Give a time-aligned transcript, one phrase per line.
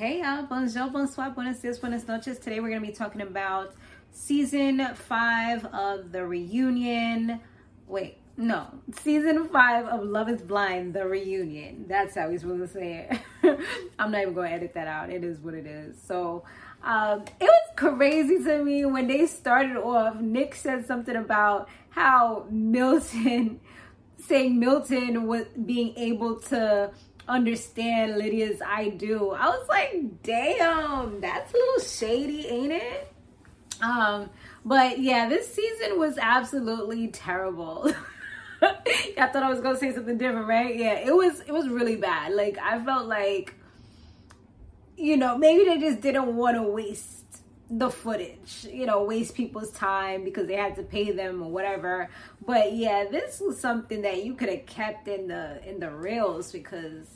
[0.00, 2.38] Hey y'all, bonjour, bonsoir, buenos dias, buenas noches.
[2.38, 3.74] Today we're going to be talking about
[4.10, 7.38] season five of The Reunion.
[7.86, 8.68] Wait, no,
[9.02, 11.84] season five of Love is Blind, The Reunion.
[11.86, 13.10] That's how we're supposed to say
[13.42, 13.60] it.
[13.98, 15.10] I'm not even going to edit that out.
[15.10, 16.00] It is what it is.
[16.00, 16.44] So,
[16.82, 20.18] um, it was crazy to me when they started off.
[20.18, 23.60] Nick said something about how Milton,
[24.18, 26.90] saying Milton was being able to
[27.28, 29.30] understand Lydia's I do.
[29.30, 33.12] I was like, damn, that's a little shady, ain't it?
[33.82, 34.30] Um,
[34.64, 37.92] but yeah, this season was absolutely terrible.
[38.62, 40.76] I thought I was gonna say something different, right?
[40.76, 42.34] Yeah, it was it was really bad.
[42.34, 43.54] Like I felt like
[44.96, 47.19] you know, maybe they just didn't want to waste
[47.70, 52.10] the footage, you know, waste people's time because they had to pay them or whatever.
[52.44, 56.50] But yeah, this was something that you could have kept in the in the reels
[56.50, 57.06] because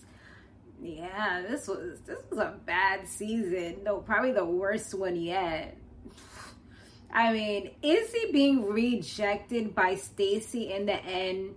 [0.81, 3.79] yeah, this was this was a bad season.
[3.85, 5.77] No, probably the worst one yet.
[7.13, 11.55] I mean, Izzy being rejected by Stacy in the end,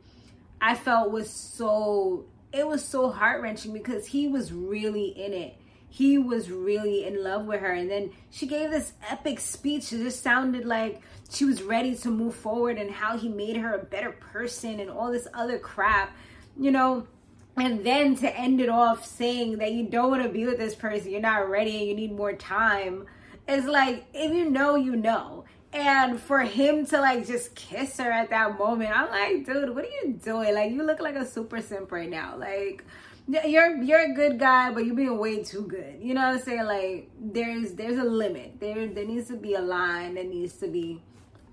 [0.62, 5.56] I felt was so it was so heart wrenching because he was really in it.
[5.90, 9.92] He was really in love with her, and then she gave this epic speech.
[9.92, 13.74] It just sounded like she was ready to move forward, and how he made her
[13.74, 16.16] a better person, and all this other crap.
[16.60, 17.08] You know,
[17.56, 20.76] and then to end it off saying that you don't want to be with this
[20.76, 23.08] person, you're not ready, and you need more time,
[23.48, 25.46] It's like if you know, you know.
[25.74, 29.86] And for him to like just kiss her at that moment, I'm like, dude, what
[29.86, 30.54] are you doing?
[30.54, 32.38] Like, you look like a super simp right now.
[32.38, 32.84] Like,
[33.28, 36.00] you're you're a good guy, but you're being way too good.
[36.02, 36.66] You know what I'm saying?
[36.66, 38.60] Like, there's there's a limit.
[38.60, 40.16] There there needs to be a line.
[40.16, 41.02] There needs to be,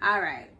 [0.03, 0.51] all right.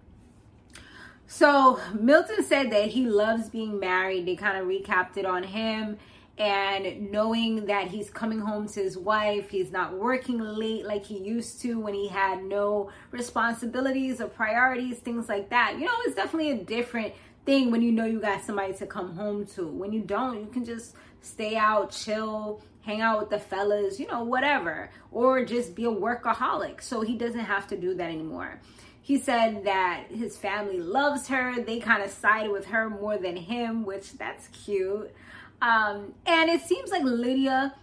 [1.27, 4.27] So Milton said that he loves being married.
[4.27, 5.99] They kind of recapped it on him
[6.37, 11.19] and knowing that he's coming home to his wife, he's not working late like he
[11.19, 15.79] used to when he had no responsibilities or priorities, things like that.
[15.79, 17.15] You know, it's definitely a different
[17.47, 19.69] thing when you know you got somebody to come home to.
[19.69, 24.07] When you don't, you can just stay out, chill, hang out with the fellas, you
[24.07, 26.83] know, whatever, or just be a workaholic.
[26.83, 28.61] So he doesn't have to do that anymore.
[29.01, 31.61] He said that his family loves her.
[31.61, 35.13] They kind of sided with her more than him, which that's cute.
[35.61, 37.75] Um, and it seems like Lydia,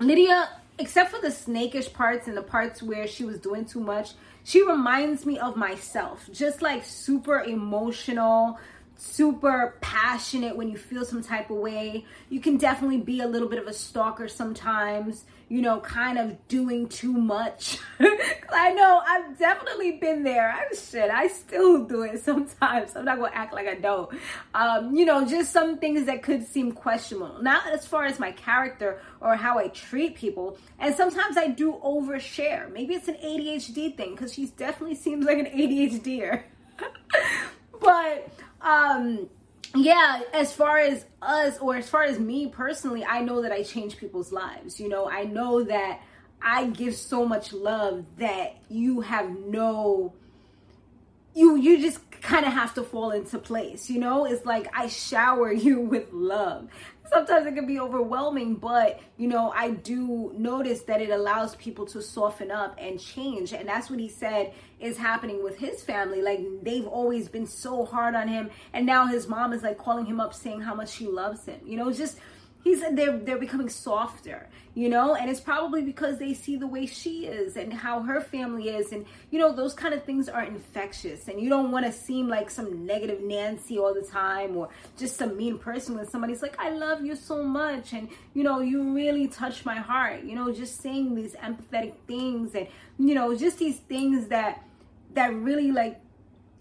[0.00, 0.48] Lydia,
[0.78, 4.12] except for the snakish parts and the parts where she was doing too much,
[4.44, 6.28] she reminds me of myself.
[6.32, 8.58] Just like super emotional,
[8.96, 12.04] super passionate when you feel some type of way.
[12.28, 16.48] You can definitely be a little bit of a stalker sometimes, you know, kind of
[16.48, 17.78] doing too much.
[18.50, 20.50] I know I've definitely been there.
[20.50, 21.10] I'm shit.
[21.10, 22.96] I still do it sometimes.
[22.96, 24.10] I'm not gonna act like I don't.
[24.54, 27.42] Um, you know, just some things that could seem questionable.
[27.42, 30.56] Not as far as my character or how I treat people.
[30.78, 32.72] And sometimes I do overshare.
[32.72, 36.42] Maybe it's an ADHD thing because she definitely seems like an ADHDer.
[37.80, 38.28] but
[38.64, 39.28] um
[39.76, 43.62] yeah as far as us or as far as me personally i know that i
[43.62, 44.80] change people's lives.
[44.80, 46.00] You know i know that
[46.42, 50.14] i give so much love that you have no
[51.34, 54.24] you you just kind of have to fall into place you know?
[54.24, 56.68] It's like i shower you with love.
[57.12, 61.86] Sometimes it can be overwhelming but you know i do notice that it allows people
[61.86, 63.52] to soften up and change.
[63.52, 66.22] And that's what he said is happening with his family.
[66.22, 68.50] Like they've always been so hard on him.
[68.72, 71.60] And now his mom is like calling him up saying how much she loves him.
[71.64, 72.18] You know just
[72.64, 75.14] he's they're they're becoming softer you know?
[75.14, 78.92] And it's probably because they see the way she is and how her family is.
[78.92, 81.28] And you know those kind of things are infectious.
[81.28, 85.16] And you don't want to seem like some negative nancy all the time or just
[85.16, 87.92] some mean person when somebody's like i love you so much.
[87.92, 90.24] And you know you really touch my heart.
[90.24, 92.66] You know just saying these empathetic things and
[92.98, 94.62] you know just these things that
[95.14, 96.00] that really like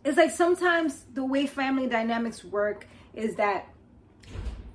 [0.05, 3.67] it's like sometimes the way family dynamics work is that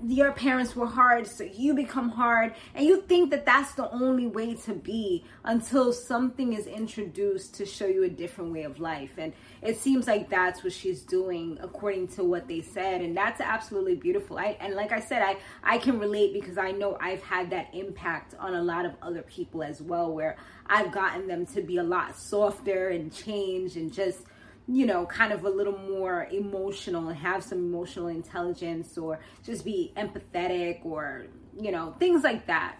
[0.06, 4.26] your parents were hard, so you become hard, and you think that that's the only
[4.28, 9.10] way to be until something is introduced to show you a different way of life.
[9.18, 13.40] And it seems like that's what she's doing according to what they said, and that's
[13.40, 14.38] absolutely beautiful.
[14.38, 17.74] I, and like I said, I I can relate because I know I've had that
[17.74, 20.36] impact on a lot of other people as well, where
[20.66, 24.26] I've gotten them to be a lot softer and change and just
[24.70, 29.64] you know, kind of a little more emotional and have some emotional intelligence or just
[29.64, 31.24] be empathetic or,
[31.58, 32.76] you know, things like that.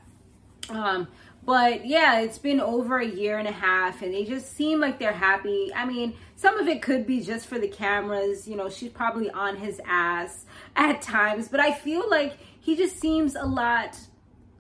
[0.69, 1.09] Um,
[1.45, 4.99] but yeah, it's been over a year and a half and they just seem like
[4.99, 5.73] they're happy.
[5.75, 8.47] I mean, some of it could be just for the cameras.
[8.47, 10.45] You know, she's probably on his ass
[10.77, 13.99] at times, but I feel like he just seems a lot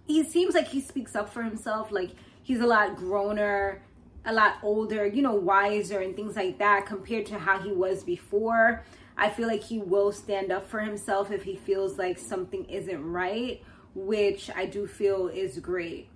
[0.08, 1.92] he seems like he speaks up for himself.
[1.92, 2.10] Like
[2.42, 3.80] he's a lot growner,
[4.28, 8.04] a lot older, you know, wiser and things like that compared to how he was
[8.04, 8.84] before.
[9.16, 13.02] I feel like he will stand up for himself if he feels like something isn't
[13.02, 13.62] right,
[13.94, 16.10] which I do feel is great.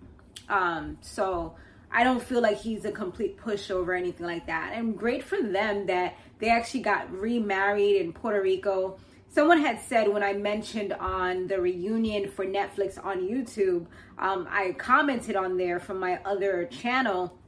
[0.49, 1.57] Um, so
[1.91, 4.73] I don't feel like he's a complete pushover or anything like that.
[4.75, 8.99] And great for them that they actually got remarried in Puerto Rico.
[9.31, 13.87] Someone had said when I mentioned on the reunion for Netflix on YouTube,
[14.19, 17.39] um, I commented on there from my other channel,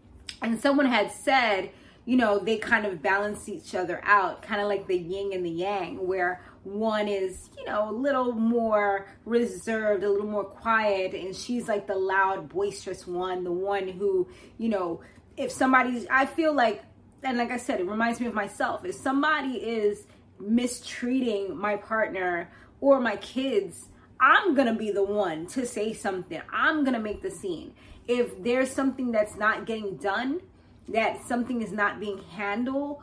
[0.42, 1.70] and someone had said,
[2.04, 5.44] you know, they kind of balance each other out, kind of like the yin and
[5.44, 11.14] the yang, where one is, you know, a little more reserved, a little more quiet,
[11.14, 14.28] and she's like the loud, boisterous one, the one who,
[14.58, 15.00] you know,
[15.36, 16.82] if somebody's, I feel like,
[17.22, 18.84] and like I said, it reminds me of myself.
[18.84, 20.06] If somebody is
[20.38, 22.50] mistreating my partner
[22.80, 23.88] or my kids,
[24.20, 26.40] I'm gonna be the one to say something.
[26.52, 27.74] I'm gonna make the scene.
[28.06, 30.40] If there's something that's not getting done,
[30.88, 33.02] that something is not being handled,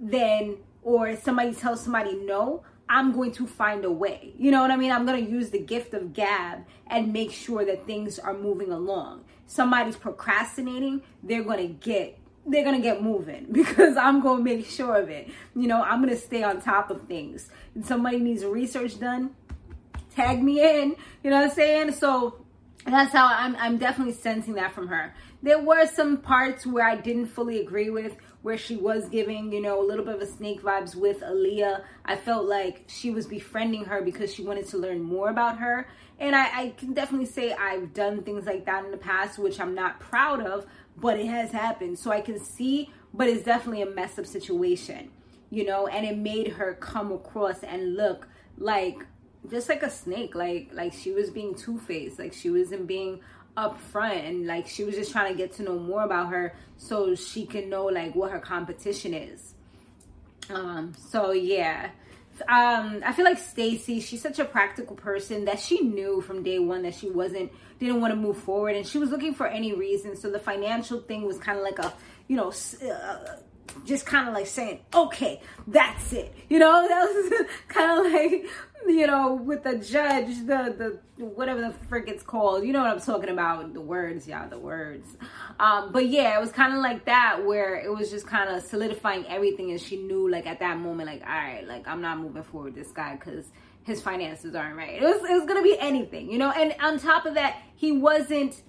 [0.00, 4.32] then or somebody tells somebody no, I'm going to find a way.
[4.36, 4.90] You know what I mean?
[4.90, 8.72] I'm going to use the gift of gab and make sure that things are moving
[8.72, 9.24] along.
[9.46, 12.16] Somebody's procrastinating, they're going to get
[12.46, 15.30] they're going to get moving because I'm going to make sure of it.
[15.54, 17.50] You know, I'm going to stay on top of things.
[17.74, 19.36] And somebody needs research done,
[20.14, 21.92] tag me in, you know what I'm saying?
[21.92, 22.44] So
[22.86, 25.14] that's how I'm I'm definitely sensing that from her.
[25.42, 29.60] There were some parts where I didn't fully agree with where she was giving, you
[29.60, 31.82] know, a little bit of a snake vibes with Aaliyah.
[32.04, 35.88] I felt like she was befriending her because she wanted to learn more about her.
[36.18, 39.60] And I, I can definitely say I've done things like that in the past, which
[39.60, 40.66] I'm not proud of,
[40.96, 41.98] but it has happened.
[41.98, 45.10] So I can see, but it's definitely a mess up situation,
[45.50, 49.06] you know, and it made her come across and look like
[49.48, 53.20] just like a snake, like like she was being two faced, like she wasn't being
[53.56, 57.14] upfront and like she was just trying to get to know more about her so
[57.14, 59.54] she can know like what her competition is.
[60.48, 61.90] Um so yeah.
[62.48, 66.58] Um i feel like stacy she's such a practical person that she knew from day
[66.58, 69.72] one that she wasn't didn't want to move forward and she was looking for any
[69.72, 70.16] reason.
[70.16, 71.92] So the financial thing was kind of like a
[72.28, 72.52] you know
[72.82, 73.36] uh,
[73.84, 76.34] just kind of like saying, okay, that's it.
[76.48, 78.46] You know, that was kind of like
[78.86, 82.64] you know, with the judge, the the whatever the frick it's called.
[82.64, 83.72] You know what I'm talking about?
[83.74, 85.06] The words, yeah, the words.
[85.58, 88.62] Um, but yeah, it was kind of like that where it was just kind of
[88.62, 92.18] solidifying everything, and she knew like at that moment, like, all right, like I'm not
[92.18, 93.46] moving forward with this guy because
[93.82, 94.94] his finances aren't right.
[94.94, 96.50] It was it was gonna be anything, you know.
[96.50, 98.62] And on top of that, he wasn't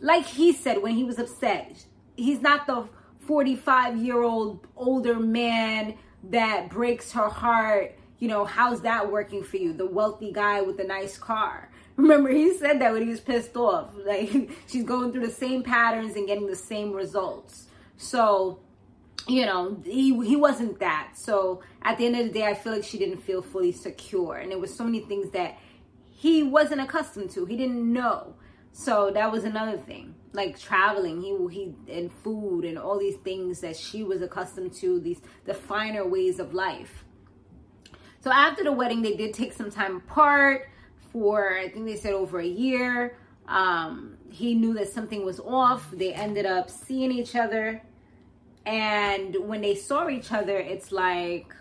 [0.00, 1.84] like he said when he was upset.
[2.16, 2.88] He's not the
[3.26, 5.94] 45 year old older man
[6.24, 9.72] that breaks her heart you know, how's that working for you?
[9.72, 11.70] The wealthy guy with the nice car.
[11.96, 13.90] Remember, he said that when he was pissed off.
[14.06, 17.66] Like, she's going through the same patterns and getting the same results.
[17.96, 18.60] So,
[19.26, 21.12] you know, he, he wasn't that.
[21.14, 24.36] So, at the end of the day, I feel like she didn't feel fully secure.
[24.36, 25.58] And there was so many things that
[26.04, 27.46] he wasn't accustomed to.
[27.46, 28.34] He didn't know.
[28.72, 30.14] So, that was another thing.
[30.36, 35.00] Like traveling, he he and food and all these things that she was accustomed to,
[35.00, 37.06] these the finer ways of life
[38.26, 40.68] so after the wedding, they did take some time apart
[41.12, 43.16] for, I think they said over a year.
[43.46, 45.88] Um, he knew that something was off.
[45.92, 47.80] They ended up seeing each other.
[48.64, 51.54] And when they saw each other, it's like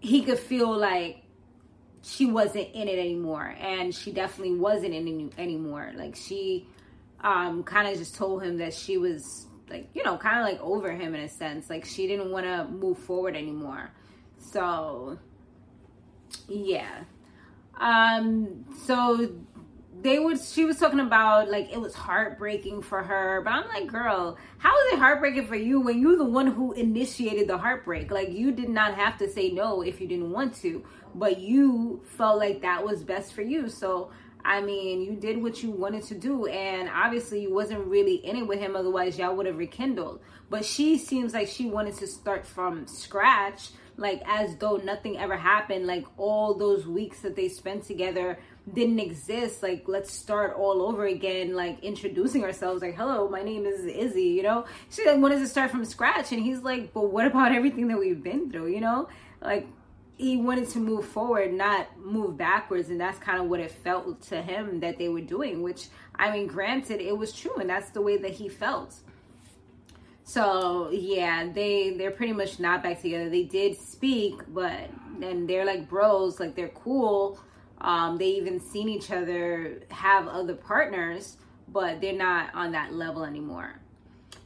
[0.00, 1.22] he could feel like
[2.02, 3.56] she wasn't in it anymore.
[3.58, 5.92] And she definitely wasn't in it anymore.
[5.96, 6.68] Like she
[7.24, 10.60] um, kind of just told him that she was like, you know, kind of like
[10.60, 11.70] over him in a sense.
[11.70, 13.90] Like she didn't want to move forward anymore.
[14.38, 15.18] So,
[16.46, 17.04] yeah.
[17.80, 19.30] Um, so
[20.02, 23.86] they would she was talking about like it was heartbreaking for her but i'm like
[23.86, 28.10] girl how is it heartbreaking for you when you're the one who initiated the heartbreak
[28.10, 32.02] like you did not have to say no if you didn't want to but you
[32.04, 34.10] felt like that was best for you so
[34.44, 38.36] i mean you did what you wanted to do and obviously you wasn't really in
[38.36, 40.20] it with him otherwise y'all would have rekindled.
[40.50, 45.36] But she seems like she wanted to start from scratch like as though nothing ever
[45.36, 48.38] happened like all those weeks that they spent together
[48.72, 49.62] didn't exist.
[49.62, 54.28] Like let's start all over again like introducing ourselves like hello my name is izzy
[54.28, 54.64] you know?
[54.90, 57.98] She like wanted to start from scratch and he's like but what about everything that
[57.98, 59.08] we've been through you know?
[59.40, 59.66] Like
[60.16, 64.20] he wanted to move forward not move backwards and that's kind of what it felt
[64.22, 67.90] to him that they were doing which i mean granted it was true and that's
[67.90, 69.00] the way that he felt
[70.24, 73.28] so yeah, they they're pretty much not back together.
[73.28, 74.90] They did speak, but
[75.22, 77.38] and they're like bros, like they're cool.
[77.80, 81.36] Um, they even seen each other have other partners,
[81.68, 83.80] but they're not on that level anymore.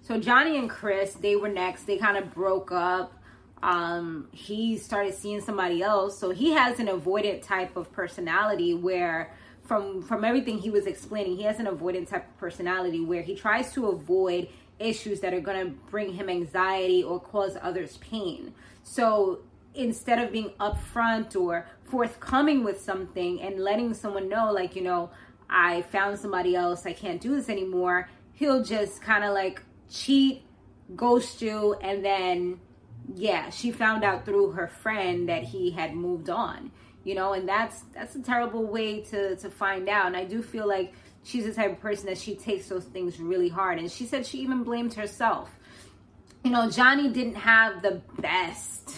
[0.03, 1.85] So Johnie and Chris, they were next.
[1.85, 3.13] They kind of broke up.
[3.63, 6.19] Um, he started seeing somebody else.
[6.19, 11.37] So he has an avoidant type of personality where from from everything he was explaining,
[11.37, 14.49] he has an avoidant type of personality where he tries to avoid
[14.79, 18.55] issues that are going to bring him anxiety or cause others pain.
[18.83, 19.41] So
[19.75, 25.11] instead of being upfront or forthcoming with something and letting someone know, like, you know,
[25.51, 30.43] I found somebody else, I can't do this anymore, he'll just kind of like cheat,
[30.95, 32.61] ghost you, and then,
[33.15, 36.71] yeah, she found out through her friend that he had moved on
[37.09, 40.07] you know and that's that's a terrible way to to find out.
[40.07, 40.93] And i do feel like
[41.25, 43.79] she's the type of person that she takes those things really hard.
[43.79, 45.51] And she said she even blamed herself.
[46.45, 48.97] You know johnie didn't have the best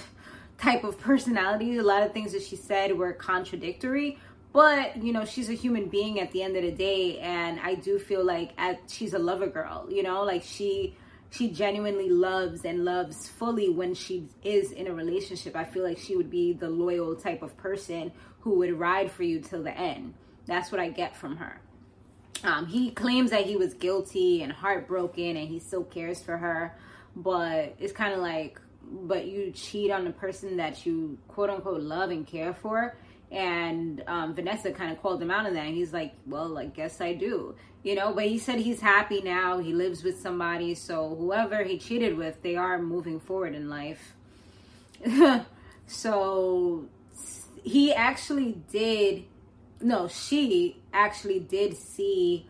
[0.59, 1.77] type of personality.
[1.79, 4.19] A lot of things that she said were contradictory
[4.53, 7.21] but you know she's a human being at the end of the day.
[7.21, 10.97] And i do feel like at, she's a lover girl you know like she
[11.31, 15.55] she genuinely loves and loves fully when she is in a relationship.
[15.55, 19.23] I feel like she would be the loyal type of person who would ride for
[19.23, 20.15] you till the end.
[20.47, 21.61] That's what I get from her.
[22.43, 26.77] Um, he claims that he was guilty and heartbroken and he still cares for her,
[27.15, 31.83] but it's kind of like, but you cheat on the person that you quote unquote
[31.83, 32.97] love and care for
[33.31, 35.67] and um, Vanessa kind of called him out on that.
[35.67, 38.13] And he's like, "Well, I guess I do," you know.
[38.13, 39.59] But he said he's happy now.
[39.59, 44.15] He lives with somebody, so whoever he cheated with, they are moving forward in life.
[45.87, 46.87] so
[47.63, 49.25] he actually did.
[49.81, 52.47] No, she actually did see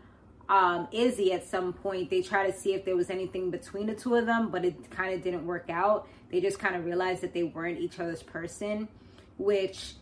[0.49, 2.09] um, Izzy at some point.
[2.09, 4.91] They tried to see if there was anything between the two of them, but it
[4.91, 6.07] kind of didn't work out.
[6.29, 8.89] They just kind of realized that they weren't each other's person,
[9.37, 9.93] which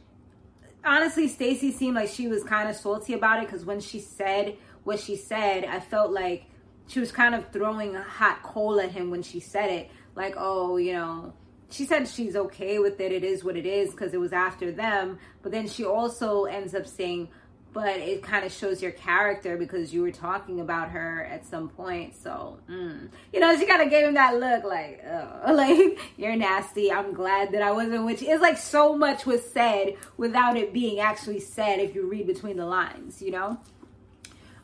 [0.89, 4.57] honestly, Stacy seemed like she was kind of salty about it because when she said
[4.83, 6.45] what she said, I felt like
[6.87, 9.91] she was kind of throwing a hot coal at him when she said it.
[10.15, 11.33] Like, oh, you know,
[11.69, 13.11] she said she's okay with it.
[13.11, 15.19] It is what it is because it was after them.
[15.43, 17.29] But then she also ends up saying,
[17.73, 21.69] but it kind of shows your character because you were talking about her at some
[21.69, 22.15] point.
[22.15, 23.09] So, mm.
[23.31, 26.91] you know, she kind of gave him that look like, oh, like, you're nasty.
[26.91, 28.31] I'm glad that I wasn't you.
[28.31, 32.57] It's like so much was said without it being actually said if you read between
[32.57, 33.59] the lines, you know?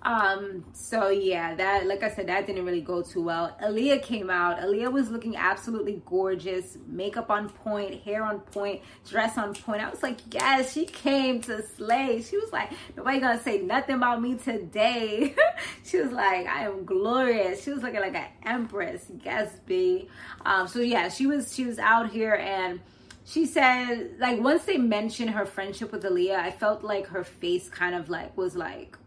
[0.06, 3.58] Um, so yeah, that like I said, that didn't really go too well.
[3.62, 4.60] Aaliyah came out.
[4.60, 9.82] Aaliyah was looking absolutely gorgeous, makeup on point, hair on point, dress on point.
[9.82, 12.22] I was like, yes, she came to slay.
[12.22, 15.34] She was like, nobody gonna say nothing about me today.
[15.84, 17.64] she was like, I am glorious.
[17.64, 19.12] She was looking like an empress.
[19.24, 20.08] Yes, B.
[20.46, 22.80] Um, so yeah, she was she was out here and
[23.24, 27.70] she said like once they mentioned her friendship with Aaliyah, I felt like her face
[27.70, 29.00] kind of like was like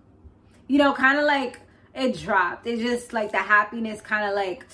[0.69, 1.61] you know, kind of like
[1.95, 2.67] it dropped.
[2.67, 4.67] It just like the happiness kind of like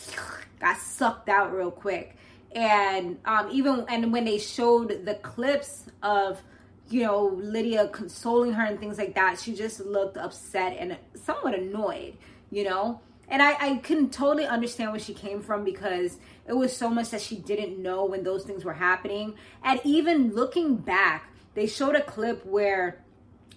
[0.61, 2.17] got sucked out real quick.
[2.55, 6.43] And um, even and when they showed the clips of
[6.91, 11.55] you know Lydia consoling her and things like that, she just looked upset and somewhat
[11.55, 12.17] annoyed.
[12.51, 16.77] You know, and I, I can totally understand where she came from because it was
[16.77, 19.35] so much that she didn't know when those things were happening.
[19.63, 23.03] And even looking back, they showed a clip where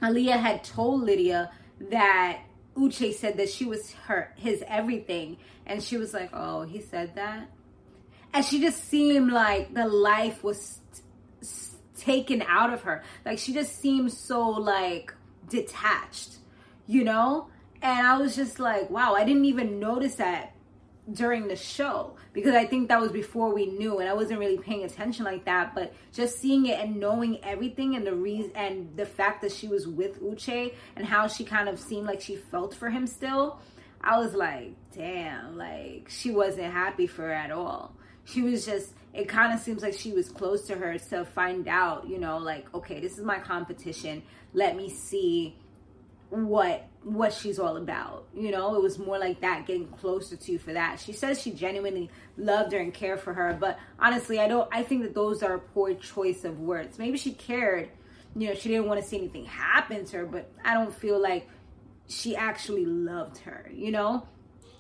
[0.02, 2.40] Aaliyah had told Lydia that
[2.76, 7.16] Uche said that she was her his everything, and she was like, "Oh, he said
[7.16, 7.50] that,"
[8.34, 10.80] and she just seemed like the life was
[11.98, 13.04] taken out of her.
[13.26, 15.14] Like she just seemed so like
[15.50, 16.38] detached,
[16.88, 17.50] you know.
[17.82, 20.54] And I was just like, wow, I didn't even notice that
[21.14, 24.58] during the show because I think that was before we knew and I wasn't really
[24.58, 25.74] paying attention like that.
[25.74, 29.68] But just seeing it and knowing everything and the reason and the fact that she
[29.68, 33.60] was with Uche and how she kind of seemed like she felt for him still,
[34.02, 37.96] I was like, damn, like she wasn't happy for her at all.
[38.26, 41.68] She was just it kind of seems like she was close to her to find
[41.68, 44.22] out, you know, like, okay, this is my competition.
[44.54, 45.56] Let me see
[46.30, 48.28] what what she's all about.
[48.36, 51.00] You know, it was more like that, getting closer to you for that.
[51.00, 54.84] She says she genuinely loved her and cared for her, but honestly, I don't I
[54.84, 57.00] think that those are a poor choice of words.
[57.00, 57.90] Maybe she cared,
[58.36, 61.22] you know, she didn't want to see anything happen to her, but I don't feel
[61.22, 61.48] like
[62.08, 64.28] she actually loved her, you know?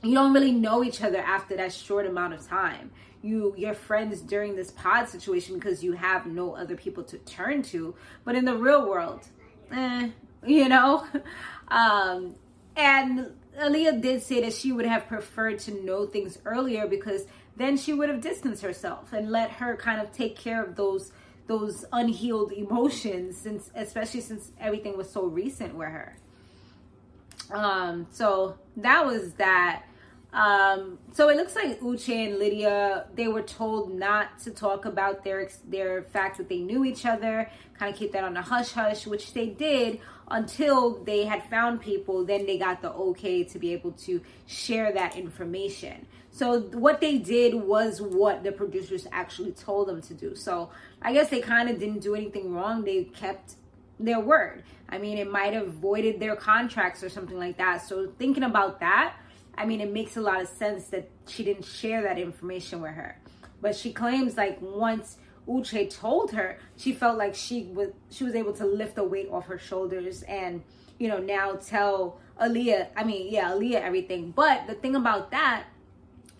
[0.03, 2.91] You don't really know each other after that short amount of time.
[3.21, 7.63] You you're friends during this pod situation because you have no other people to turn
[7.63, 9.27] to, but in the real world,
[9.71, 10.09] eh,
[10.45, 11.05] you know?
[11.69, 12.35] Um,
[12.77, 17.25] and Aaliyah did say that she would have preferred to know things earlier because
[17.57, 21.11] then she would have distanced herself and let her kind of take care of those
[21.47, 26.17] those unhealed emotions since especially since everything was so recent with her
[27.51, 29.83] um so that was that
[30.33, 35.23] um, so it looks like Uche and Lydia, they were told not to talk about
[35.23, 38.73] their their fact that they knew each other, kind of keep that on a hush
[38.73, 42.25] hush, which they did until they had found people.
[42.25, 46.05] Then they got the okay to be able to share that information.
[46.31, 50.35] So what they did was what the producers actually told them to do.
[50.35, 50.69] So
[51.01, 52.83] I guess they kind of didn't do anything wrong.
[52.83, 53.55] They kept
[53.99, 54.63] their word.
[54.89, 57.87] I mean, it might have voided their contracts or something like that.
[57.87, 59.15] So thinking about that
[59.57, 62.91] I mean, it makes a lot of sense that she didn't share that information with
[62.91, 63.19] her.
[63.59, 68.35] But she claims like once Uche told her, she felt like she was she was
[68.35, 70.63] able to lift the weight off her shoulders and
[70.99, 72.89] you know now tell Aaliyah.
[72.95, 74.31] I mean, yeah, Aaliyah everything.
[74.31, 75.65] But the thing about that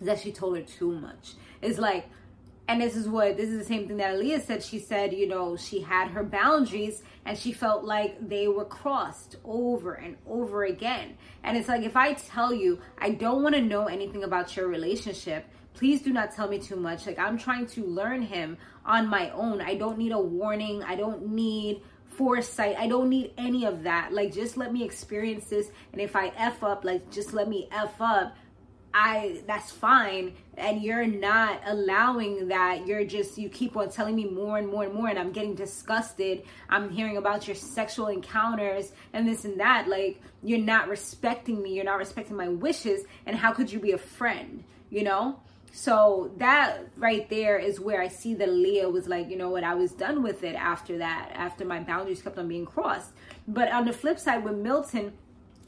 [0.00, 1.34] is that she told her too much.
[1.62, 2.08] It's like
[2.68, 4.62] and this is what this is the same thing that Aaliyah said.
[4.62, 9.36] She said, you know, she had her boundaries and she felt like they were crossed
[9.42, 11.16] over and over again.
[11.42, 14.68] And it's like if I tell you I don't want to know anything about your
[14.68, 15.46] relationship,
[15.78, 17.06] please do not tell me too much.
[17.06, 19.60] Like I'm trying to learn him on my own.
[19.60, 20.82] I don't need a warning.
[20.82, 22.76] I don't need foresight.
[22.76, 24.12] I don't need any of that.
[24.12, 27.68] Like just let me experience this and if I F up, like just let me
[27.70, 28.36] F up
[28.94, 34.24] I that's fine and you're not allowing that you're just you keep on telling me
[34.24, 38.92] more and more and more and I'm getting disgusted I'm hearing about your sexual encounters
[39.12, 43.36] and this and that like you're not respecting me you're not respecting my wishes and
[43.36, 45.38] how could you be a friend you know
[45.72, 49.64] so that right there is where I see that Leah was like, you know what,
[49.64, 53.12] I was done with it after that, after my boundaries kept on being crossed.
[53.46, 55.12] But on the flip side, with Milton,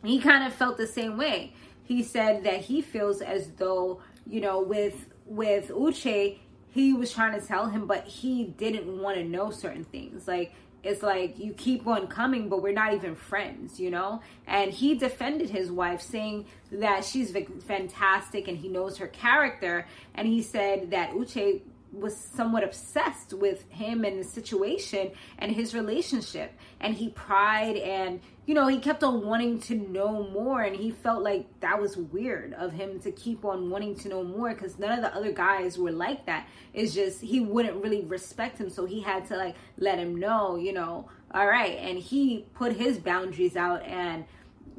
[0.05, 1.53] he kind of felt the same way
[1.91, 6.39] he said that he feels as though you know with with Uche
[6.73, 10.55] he was trying to tell him but he didn't want to know certain things like
[10.83, 14.21] it's like you keep on coming but we're not even friends you know?
[14.47, 17.35] And he defended his wife saying that she's
[17.67, 19.87] fantastic and he knows her character.
[20.15, 21.61] And he said that Uche
[21.93, 26.53] was somewhat obsessed with him and the situation and his relationship.
[26.81, 30.63] And he pried and you know he kept on wanting to know more.
[30.63, 34.23] And he felt like that was weird of him to keep on wanting to know
[34.23, 36.47] more because none of the other guys were like that.
[36.73, 38.71] It's just he wouldn't really respect him.
[38.71, 41.79] So he had to like let him know you know all right.
[41.79, 44.25] And he put his boundaries out and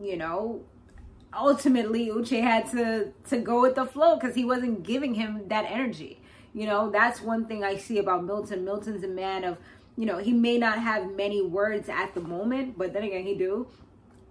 [0.02, 0.64] you know
[1.34, 5.64] ultimately uche had to to go with the flow because he wasn't giving him that
[5.64, 6.21] energy
[6.54, 8.66] you know, that's one thing I see about Milton.
[8.66, 9.58] Milton's a man of,
[9.98, 13.36] you know, he may not have many words at the moment, but then again, he
[13.36, 13.68] do.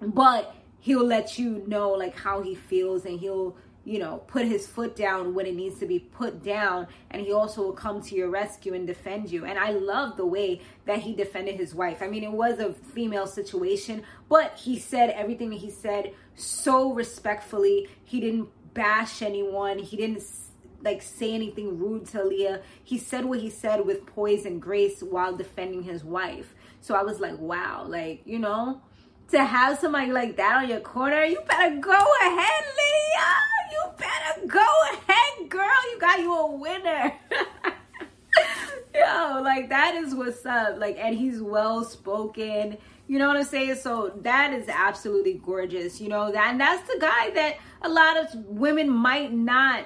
[0.00, 4.66] But he'll let you know like how he feels and he'll you know, put his
[4.66, 6.86] foot down when it needs to be put down.
[7.10, 9.46] And he also will come to your rescue and defend you.
[9.46, 12.02] And I love the way that he defended his wife.
[12.02, 16.92] I mean, it was a female situation, but he said everything that he said so
[16.92, 17.88] respectfully.
[18.04, 19.78] He didn't bash anyone.
[19.78, 20.22] He didn't
[20.82, 22.62] like say anything rude to Leah.
[22.82, 26.54] He said what he said with poise and grace while defending his wife.
[26.80, 28.80] So I was like, wow, like, you know,
[29.30, 33.36] to have somebody like that on your corner, you better go ahead, Leah.
[33.72, 35.92] You better go ahead, girl.
[35.92, 37.12] You got you a winner.
[38.94, 40.78] Yo, like that is what's up.
[40.78, 42.76] Like, and he's well spoken.
[43.06, 43.76] You know what I'm saying?
[43.76, 46.00] So that is absolutely gorgeous.
[46.00, 49.84] You know that, and that's the guy that a lot of women might not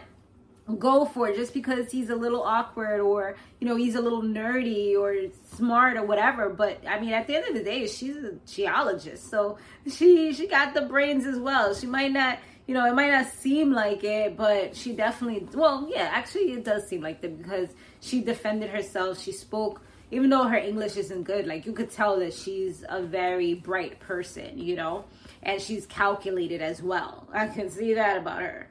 [0.78, 4.22] go for it just because he's a little awkward or you know he's a little
[4.22, 5.14] nerdy or
[5.56, 6.48] smart or whatever.
[6.48, 9.28] But i mean at the end of the day she's a geologist.
[9.30, 11.74] So she she got the brains as well.
[11.74, 15.86] She might not you know it might not seem like it but she definitely well
[15.90, 17.68] yeah actually it does seem like that because
[18.00, 19.20] she defended herself.
[19.20, 23.02] She spoke even though her english isn't good like you could tell that she's a
[23.02, 25.04] very bright person you know
[25.42, 27.28] and she's calculated as well.
[27.34, 28.68] I can see that about her.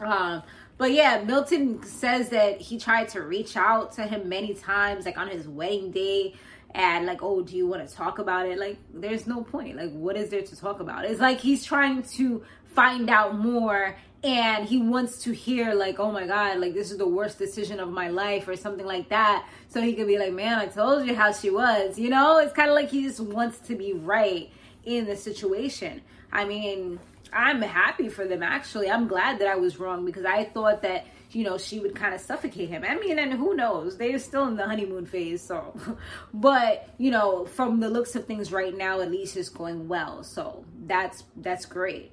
[0.00, 0.44] Um
[0.78, 5.18] but yeah, Milton says that he tried to reach out to him many times, like
[5.18, 6.34] on his wedding day,
[6.70, 8.58] and like, oh, do you want to talk about it?
[8.58, 9.76] Like, there's no point.
[9.76, 11.04] Like, what is there to talk about?
[11.04, 16.10] It's like he's trying to find out more and he wants to hear like oh
[16.10, 19.48] my god like this is the worst decision of my life or something like that
[19.68, 22.52] so he could be like man i told you how she was you know it's
[22.52, 24.50] kind of like he just wants to be right
[24.84, 26.98] in the situation i mean
[27.32, 28.90] I'm happy for them actually.
[28.90, 32.14] I'm glad that I was wrong because I thought that you know she would kind
[32.14, 32.84] of suffocate him.
[32.86, 33.96] I mean, and who knows?
[33.96, 35.74] They're still in the honeymoon phase, so.
[36.34, 40.22] but you know, from the looks of things right now, at least it's going well.
[40.22, 42.12] So that's that's great.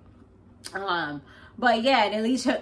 [0.73, 1.21] Um,
[1.58, 2.62] but yeah, and Alicia,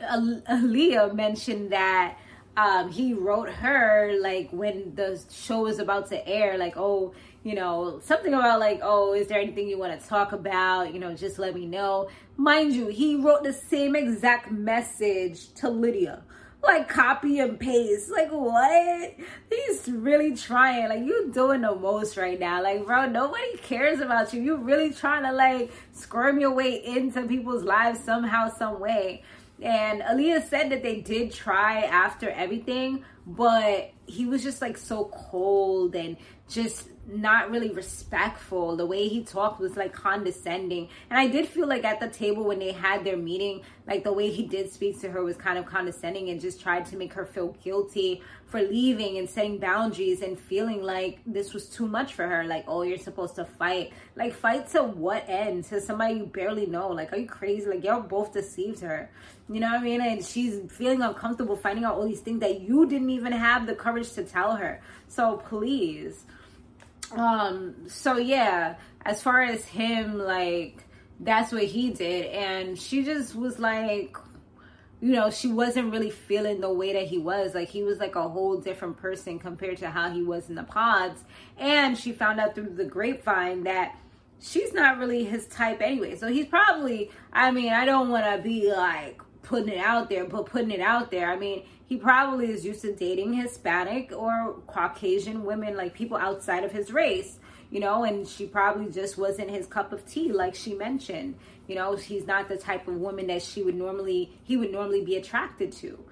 [0.49, 2.17] Aaliyah mentioned that
[2.55, 7.13] um, he wrote her like when the show was about to air, like, oh,
[7.43, 10.93] you know, something about like, oh, is there anything you want to talk about?
[10.93, 12.09] You know, just let me know.
[12.37, 16.23] Mind you, he wrote the same exact message to Lydia.
[16.61, 18.09] Like copy and paste.
[18.09, 19.15] Like what?
[19.49, 20.87] He's really trying.
[20.87, 22.63] Like you doing the most right now.
[22.63, 24.41] Like bro, nobody cares about you.
[24.41, 29.23] You really trying to like squirm your way into people's lives somehow, some way.
[29.63, 35.06] And Aaliyah said that they did try after everything, but he was just like so
[35.06, 36.17] cold and
[36.49, 38.77] just not really respectful.
[38.77, 40.87] The way he talked was like condescending.
[41.09, 44.13] And I did feel like at the table when they had their meeting, like the
[44.13, 47.13] way he did speak to her was kind of condescending and just tried to make
[47.13, 52.13] her feel guilty for leaving and setting boundaries and feeling like this was too much
[52.13, 52.45] for her.
[52.45, 53.91] Like, oh, you're supposed to fight.
[54.15, 55.65] Like, fight to what end?
[55.65, 56.87] To somebody you barely know.
[56.89, 57.65] Like, are you crazy?
[57.67, 59.09] Like, y'all both deceived her.
[59.49, 60.01] You know what I mean?
[60.01, 63.75] And she's feeling uncomfortable finding out all these things that you didn't even have the
[63.75, 64.81] courage to tell her.
[65.09, 66.25] So please
[67.15, 70.84] um so yeah as far as him like
[71.19, 72.26] that's what he did.
[72.28, 74.17] And she just was like
[75.02, 77.54] you know she wasn't really feeling the way that he was.
[77.54, 80.63] Like he was like a whole different person compared to how he was in the
[80.63, 81.23] pods.
[81.58, 83.97] And she found out through the grapevine that
[84.39, 86.15] she's not really his type anyway.
[86.15, 90.26] So he's probably i mean i don't want to be like putting it out there
[90.26, 94.56] but putting it out there i mean he probably is used to dating Hispanic or
[94.65, 97.38] Caucasian women, like people outside of his race,
[97.69, 101.36] you know, and she probably just wasn't his cup of tea, like she mentioned.
[101.67, 105.06] You know, she's not the type of woman that she would normally, he would normally
[105.06, 106.03] be attracted to.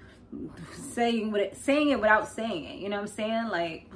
[0.76, 3.48] Saying what, saying it without saying it, you know what I'm saying?
[3.48, 3.90] Like,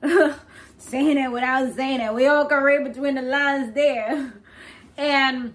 [0.78, 2.14] saying it without saying it.
[2.14, 4.32] We all can read between the lines there.
[4.96, 5.54] And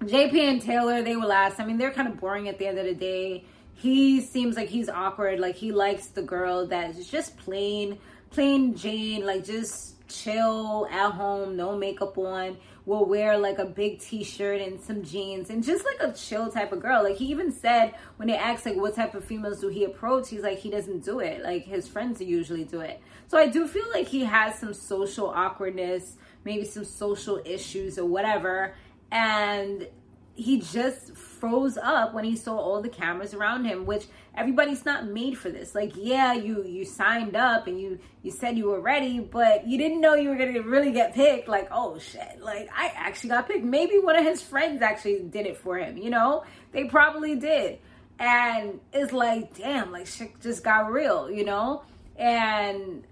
[0.00, 1.58] JP and Taylor, they were last.
[1.58, 4.68] I mean, they're kind of boring at the end of the day he seems like
[4.68, 5.38] he's awkward.
[5.38, 7.98] Like he likes the girl that's just plain,
[8.30, 14.00] plain Jane, like just chill at home, no makeup on, will wear like a big
[14.00, 17.02] t-shirt and some jeans and just like a chill type of girl.
[17.02, 20.30] Like he even said when they asked like what type of females do he approach,
[20.30, 21.42] he's like he doesn't do it.
[21.42, 23.02] Like his friends usually do it.
[23.28, 28.06] So I do feel like he has some social awkwardness, maybe some social issues or
[28.06, 28.74] whatever.
[29.12, 29.86] And
[30.34, 35.06] he just froze up when he saw all the cameras around him which everybody's not
[35.06, 35.74] made for this.
[35.74, 39.78] Like yeah you you signed up and you you said you were ready but you
[39.78, 41.48] didn't know you were gonna really get picked.
[41.48, 42.40] Like oh shit.
[42.40, 43.64] Like i actually got picked.
[43.64, 46.44] Maybe one of his friends actually did it for him you know?
[46.72, 47.78] They probably did.
[48.18, 51.84] And it's like damn like shit just got real you know?
[52.16, 53.04] And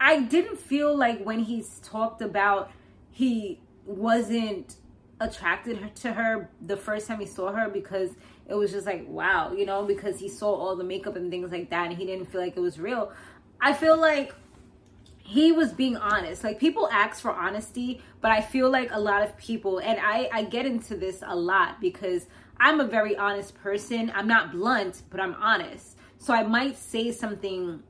[0.00, 2.70] i didn't feel like when he's talked about
[3.10, 4.76] he wasn't
[5.22, 8.10] attracted her to her the first time he saw her because
[8.48, 11.50] it was just like wow you know because he saw all the makeup and things
[11.52, 13.12] like that and he didn't feel like it was real.
[13.60, 14.34] I feel like
[15.18, 16.42] he was being honest.
[16.42, 20.28] Like people ask for honesty but i feel like a lot of people and i
[20.32, 22.26] i get into this a lot because
[22.58, 24.12] i'm a very honest person.
[24.14, 25.96] I'm not blunt but i'm honest.
[26.18, 27.82] So i might say something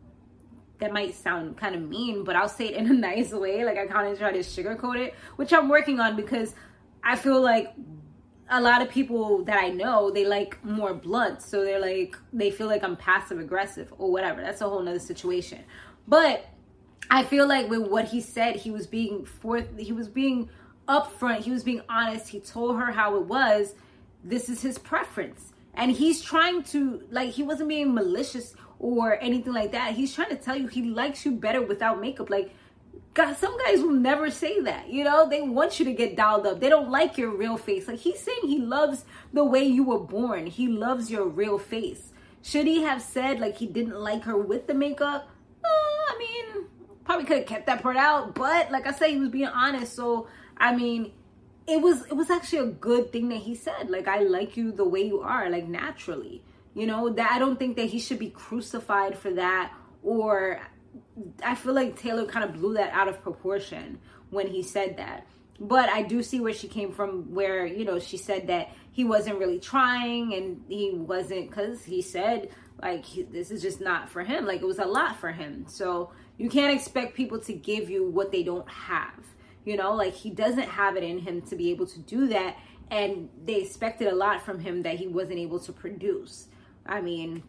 [0.83, 3.65] that might sound kind of mean, but I'll say it in a nice way.
[3.65, 6.55] Like I kind of try to sugarcoat it, which I'm working on because
[7.05, 7.75] I feel like
[8.49, 11.43] a lot of people that I know, they like more blunt.
[11.43, 14.41] So they're like, they feel like I'm passive aggressive or whatever.
[14.41, 15.61] That's a whole nother situation.
[16.07, 16.47] But
[17.11, 20.51] I feel like with what he said, he was being forth, he was being
[20.89, 22.29] upfront, he was being honest.
[22.29, 23.75] He told her how it was.
[24.23, 25.53] This is his preference.
[25.75, 29.95] And he's trying to, like, he wasn't being malicious or anything like that.
[29.95, 32.29] He's trying to tell you he likes you better without makeup.
[32.29, 32.55] Like,
[33.15, 34.91] God, some guys will never say that.
[34.91, 36.61] You know, they want you to get dialed up.
[36.61, 37.87] They don't like your real face.
[37.87, 40.47] Like he's saying he loves the way you were born.
[40.47, 42.13] He loves your real face.
[42.43, 45.29] Should he have said like he didn't like her with the makeup?
[45.63, 46.65] Uh, I mean,
[47.05, 48.35] probably could have kept that part out.
[48.35, 49.95] But like I said, he was being honest.
[49.95, 51.13] So I mean,
[51.67, 53.91] it was it was actually a good thing that he said.
[53.91, 56.43] Like I like you the way you are, like naturally.
[56.75, 59.73] You know that I don't think that he should be crucified for that
[60.03, 60.63] or
[61.43, 63.99] I feel like Taylor kind of blew that out of proportion
[64.31, 65.27] when he said that.
[65.61, 69.05] But I do see where she came from, where, you know, she said that he
[69.05, 72.51] wasn't really trying and he wasn't, because he said,
[72.83, 74.45] like, he, this is just not for him.
[74.45, 75.67] Like, it was a lot for him.
[75.69, 79.25] So you can't expect people to give you what they don't have.
[79.65, 82.57] You know, like, he doesn't have it in him to be able to do that.
[82.91, 86.49] And they expected a lot from him that he wasn't able to produce.
[86.85, 87.45] I mean,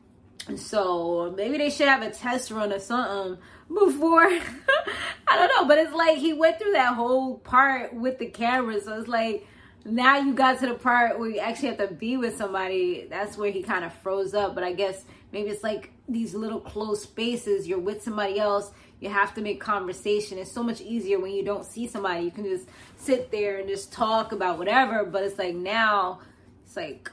[0.58, 4.26] so maybe they should have a test run or something before.
[5.28, 8.80] I don't know, but it's like he went through that whole part with the camera,
[8.82, 9.48] so it's like
[9.86, 13.08] now you got to the part where you actually have to be with somebody.
[13.10, 14.56] That's where he kind of froze up.
[14.56, 17.68] But I guess maybe it's like these little closed spaces.
[17.68, 18.72] You're with somebody else.
[19.00, 20.38] You have to make conversation.
[20.38, 22.24] It's so much easier when you don't see somebody.
[22.24, 25.04] You can just sit there and just talk about whatever.
[25.04, 26.22] But it's like now,
[26.66, 27.12] it's like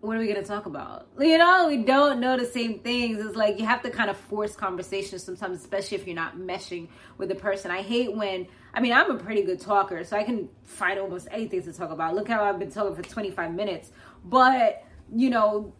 [0.00, 1.08] what are we going to talk about?
[1.18, 3.24] You know, we don't know the same things.
[3.24, 6.88] It's like you have to kind of force conversations sometimes, especially if you're not meshing
[7.18, 7.70] with the person.
[7.70, 11.28] I hate when, I mean, I'm a pretty good talker, so I can find almost
[11.30, 12.14] anything to talk about.
[12.14, 13.90] Look how I've been talking for 25 minutes.
[14.24, 15.72] But, you know,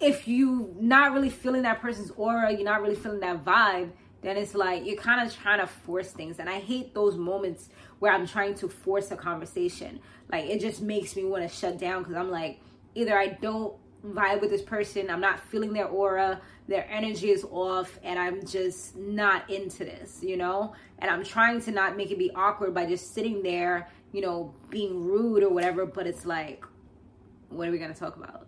[0.00, 3.90] if you're not really feeling that person's aura, you're not really feeling that vibe,
[4.22, 6.38] then it's like you're kind of trying to force things.
[6.38, 10.00] And I hate those moments where I'm trying to force a conversation.
[10.30, 12.60] Like, it just makes me want to shut down because I'm like,
[12.94, 13.74] either I don't
[14.04, 18.44] vibe with this person, I'm not feeling their aura, their energy is off, and I'm
[18.44, 20.74] just not into this, you know?
[20.98, 24.54] And I'm trying to not make it be awkward by just sitting there, you know,
[24.70, 26.64] being rude or whatever, but it's like,
[27.48, 28.46] what are we gonna talk about?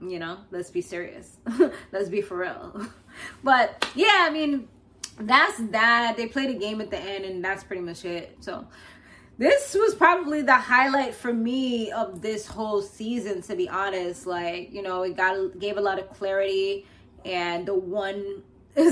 [0.00, 1.38] You know, let's be serious.
[1.92, 2.86] let's be for real.
[3.44, 4.68] but yeah, I mean,
[5.18, 6.16] that's that.
[6.16, 8.36] They played a game at the end, and that's pretty much it.
[8.40, 8.66] So,
[9.42, 14.24] this was probably the highlight for me of this whole season to be honest.
[14.24, 16.86] Like you know it got gave a lot of clarity
[17.24, 18.44] and the one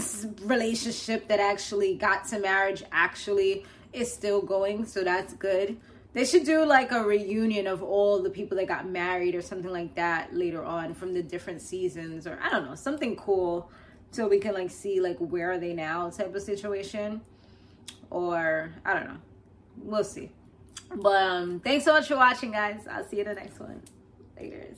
[0.43, 5.77] relationship that actually got to marriage actually is still going so that's good.
[6.15, 9.71] They should do like a reunion of all the people that got married or something
[9.71, 13.71] like that later on from the different seasons or i don't know something cool
[14.11, 17.21] so we can like see like where are they now type of situation.
[18.11, 19.19] Or i don't know.
[19.77, 20.31] We'll see.
[20.97, 22.87] But um, thanks so much for watching, guys.
[22.91, 23.83] I'll see you in the next one.
[24.37, 24.75] Later.